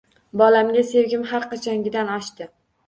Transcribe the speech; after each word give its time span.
Bolamga 0.41 0.83
sevgim 0.93 1.29
har 1.35 1.47
qachongidan 1.55 2.13
oshdi 2.19 2.55